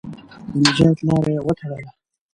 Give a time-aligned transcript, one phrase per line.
[0.51, 1.89] د نجات لاره یې وتړله.